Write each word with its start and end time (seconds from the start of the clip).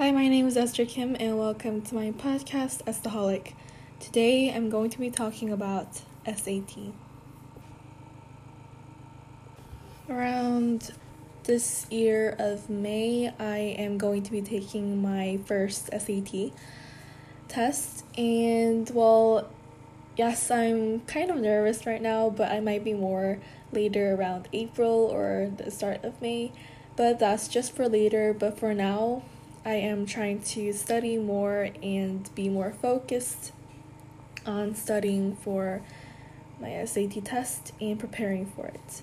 Hi, 0.00 0.12
my 0.12 0.28
name 0.28 0.46
is 0.46 0.56
Esther 0.56 0.86
Kim, 0.86 1.14
and 1.20 1.38
welcome 1.38 1.82
to 1.82 1.94
my 1.94 2.10
podcast, 2.12 2.82
Estaholic. 2.84 3.52
Today, 3.98 4.50
I'm 4.50 4.70
going 4.70 4.88
to 4.88 4.98
be 4.98 5.10
talking 5.10 5.52
about 5.52 6.00
SAT. 6.24 6.94
Around 10.08 10.94
this 11.44 11.86
year 11.90 12.34
of 12.38 12.70
May, 12.70 13.30
I 13.38 13.58
am 13.58 13.98
going 13.98 14.22
to 14.22 14.30
be 14.30 14.40
taking 14.40 15.02
my 15.02 15.38
first 15.44 15.90
SAT 15.92 16.52
test, 17.48 18.06
and 18.16 18.88
well, 18.94 19.50
yes, 20.16 20.50
I'm 20.50 21.00
kind 21.00 21.30
of 21.30 21.36
nervous 21.36 21.84
right 21.84 22.00
now, 22.00 22.30
but 22.30 22.50
I 22.50 22.60
might 22.60 22.84
be 22.84 22.94
more 22.94 23.38
later 23.70 24.14
around 24.14 24.48
April 24.54 25.10
or 25.12 25.52
the 25.54 25.70
start 25.70 26.02
of 26.04 26.22
May. 26.22 26.52
But 26.96 27.18
that's 27.18 27.48
just 27.48 27.76
for 27.76 27.86
later. 27.86 28.32
But 28.32 28.58
for 28.58 28.72
now, 28.74 29.22
I 29.64 29.74
am 29.74 30.06
trying 30.06 30.40
to 30.42 30.72
study 30.72 31.18
more 31.18 31.68
and 31.82 32.34
be 32.34 32.48
more 32.48 32.72
focused 32.72 33.52
on 34.46 34.74
studying 34.74 35.36
for 35.36 35.82
my 36.58 36.82
SAT 36.84 37.24
test 37.24 37.72
and 37.78 37.98
preparing 37.98 38.46
for 38.46 38.66
it. 38.66 39.02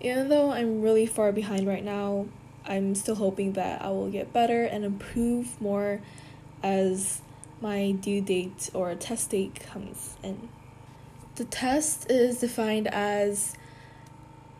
Even 0.00 0.28
though 0.28 0.52
I'm 0.52 0.80
really 0.80 1.04
far 1.04 1.32
behind 1.32 1.66
right 1.66 1.84
now, 1.84 2.26
I'm 2.64 2.94
still 2.94 3.16
hoping 3.16 3.52
that 3.54 3.82
I 3.82 3.90
will 3.90 4.10
get 4.10 4.32
better 4.32 4.64
and 4.64 4.84
improve 4.84 5.60
more 5.60 6.00
as 6.62 7.20
my 7.60 7.92
due 7.92 8.22
date 8.22 8.70
or 8.72 8.94
test 8.94 9.30
date 9.30 9.60
comes 9.60 10.16
in. 10.22 10.48
The 11.34 11.44
test 11.44 12.10
is 12.10 12.40
defined 12.40 12.88
as 12.88 13.54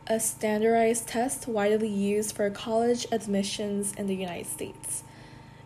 a 0.07 0.19
standardized 0.19 1.07
test 1.07 1.47
widely 1.47 1.87
used 1.89 2.35
for 2.35 2.47
college 2.51 3.07
admissions 3.11 3.93
in 3.93 4.05
the 4.05 4.15
United 4.15 4.45
States. 4.45 5.03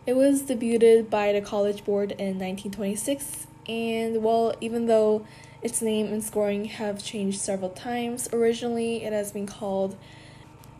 It 0.06 0.16
was 0.16 0.42
debuted 0.42 1.10
by 1.10 1.32
the 1.32 1.42
College 1.42 1.84
Board 1.84 2.12
in 2.12 2.38
1926, 2.38 3.46
and 3.68 4.22
well, 4.22 4.54
even 4.60 4.86
though 4.86 5.26
its 5.60 5.82
name 5.82 6.06
and 6.06 6.24
scoring 6.24 6.64
have 6.64 7.04
changed 7.04 7.38
several 7.38 7.68
times, 7.70 8.26
originally 8.32 9.04
it 9.04 9.12
has 9.12 9.30
been 9.30 9.46
called 9.46 9.98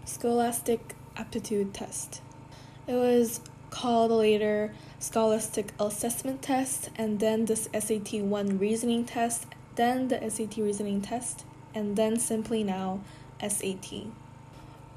Scholastic 0.06 0.94
Aptitude 1.18 1.74
Test. 1.74 2.22
It 2.86 2.94
was 2.94 3.42
called 3.68 4.10
later 4.10 4.72
Scholastic 4.98 5.74
Assessment 5.78 6.40
Test, 6.40 6.88
and 6.96 7.20
then 7.20 7.44
the 7.44 7.56
SAT 7.56 8.22
1 8.22 8.58
Reasoning 8.58 9.04
Test, 9.04 9.46
then 9.74 10.08
the 10.08 10.30
SAT 10.30 10.56
Reasoning 10.56 11.02
Test, 11.02 11.44
and 11.74 11.94
then 11.94 12.18
simply 12.18 12.64
now 12.64 13.00
SAT. 13.46 14.06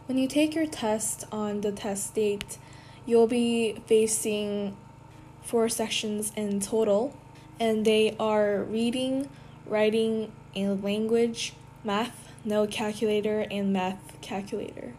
When 0.05 0.17
you 0.17 0.29
take 0.29 0.55
your 0.55 0.65
test 0.65 1.25
on 1.29 1.59
the 1.59 1.73
test 1.73 2.15
date, 2.15 2.57
you'll 3.05 3.27
be 3.27 3.81
facing 3.85 4.75
four 5.43 5.69
sections 5.69 6.31
in 6.35 6.59
total, 6.59 7.15
and 7.59 7.85
they 7.85 8.15
are 8.19 8.63
reading, 8.63 9.29
writing, 9.65 10.31
and 10.55 10.83
language, 10.83 11.53
math, 11.83 12.31
no 12.45 12.65
calculator, 12.67 13.45
and 13.51 13.73
math 13.73 14.19
calculator. 14.21 14.93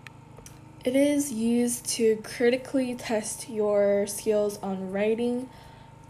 It 0.84 0.94
is 0.94 1.32
used 1.32 1.86
to 1.90 2.16
critically 2.16 2.94
test 2.94 3.48
your 3.48 4.06
skills 4.06 4.58
on 4.62 4.92
writing, 4.92 5.48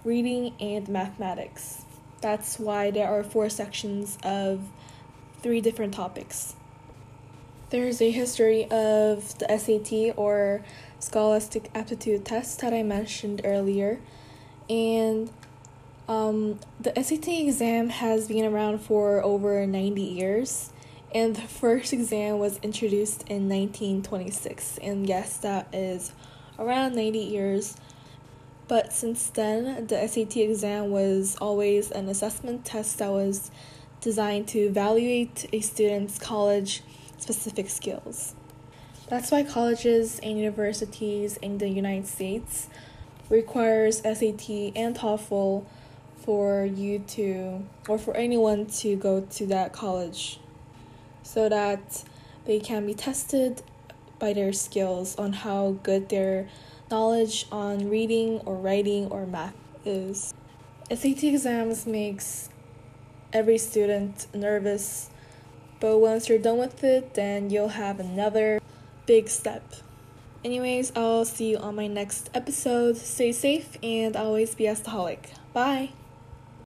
reading, 0.05 0.55
and 0.59 0.89
mathematics. 0.89 1.85
That's 2.21 2.59
why 2.59 2.91
there 2.91 3.09
are 3.09 3.23
four 3.23 3.49
sections 3.49 4.19
of 4.25 4.63
three 5.43 5.61
different 5.61 5.95
topics. 5.95 6.57
There's 7.71 8.03
a 8.03 8.11
history 8.11 8.65
of 8.71 9.39
the 9.39 9.47
SAT 9.59 10.15
or 10.17 10.63
Scholastic 11.01 11.71
Aptitude 11.75 12.25
Test 12.25 12.61
that 12.61 12.75
I 12.75 12.83
mentioned 12.83 13.41
earlier, 13.43 14.01
and 14.69 15.31
um, 16.07 16.61
the 16.79 16.93
SAT 17.03 17.29
exam 17.29 17.89
has 17.89 18.29
been 18.29 18.45
around 18.45 18.81
for 18.81 19.25
over 19.25 19.67
90 19.67 20.03
years, 20.03 20.73
and 21.15 21.35
the 21.35 21.43
first 21.43 21.95
exam 21.95 22.39
was 22.39 22.59
introduced 22.63 23.23
in 23.29 23.49
1926, 23.49 24.79
and 24.79 25.09
yes, 25.09 25.39
that 25.39 25.67
is 25.73 26.13
around 26.59 26.95
90 26.95 27.19
years. 27.19 27.77
But 28.69 28.93
since 28.93 29.29
then, 29.29 29.87
the 29.87 30.07
SAT 30.07 30.37
exam 30.37 30.91
was 30.91 31.37
always 31.41 31.91
an 31.91 32.11
assessment 32.11 32.67
test 32.67 32.99
that 32.99 33.11
was 33.11 33.51
designed 34.03 34.49
to 34.49 34.59
evaluate 34.59 35.47
a 35.53 35.61
student's 35.61 36.19
college 36.19 36.83
specific 37.19 37.69
skills. 37.69 38.35
That's 39.09 39.31
why 39.31 39.43
colleges 39.43 40.19
and 40.23 40.39
universities 40.39 41.37
in 41.39 41.59
the 41.59 41.69
United 41.69 42.07
States 42.07 42.69
requires 43.29 43.99
SAT 43.99 44.49
and 44.77 44.97
TOEFL 44.97 45.65
for 46.17 46.65
you 46.65 47.01
to 47.01 47.65
or 47.87 47.99
for 47.99 48.17
anyone 48.17 48.67
to 48.67 48.97
go 48.97 49.21
to 49.21 49.47
that 49.47 49.73
college 49.73 50.41
so 51.23 51.49
that 51.49 52.05
they 52.47 52.59
can 52.59 52.87
be 52.87 52.95
tested 52.95 53.63
by 54.19 54.33
their 54.33 54.53
skills 54.53 55.17
on 55.17 55.33
how 55.33 55.77
good 55.83 56.09
their 56.09 56.49
knowledge 56.91 57.47
on 57.53 57.91
reading 57.91 58.41
or 58.47 58.57
writing 58.57 59.07
or 59.09 59.27
math 59.27 59.55
is. 59.85 60.33
SAT 60.91 61.25
exams 61.25 61.87
makes 61.87 62.49
every 63.33 63.59
student 63.59 64.27
nervous 64.35 65.11
but 65.85 65.99
once 65.99 66.31
you're 66.31 66.39
done 66.39 66.57
with 66.57 66.83
it, 66.83 67.13
then 67.13 67.51
you'll 67.51 67.69
have 67.69 68.01
another 68.01 68.59
big 69.05 69.29
step. 69.29 69.63
Anyways, 70.43 70.91
I'll 70.97 71.27
see 71.27 71.51
you 71.51 71.59
on 71.59 71.75
my 71.75 71.89
next 71.89 72.31
episode. 72.33 72.97
Stay 72.97 73.33
safe 73.33 73.77
and 73.83 74.17
always 74.17 74.55
be 74.55 74.67
a 74.67 74.77
Bye. 75.53 75.91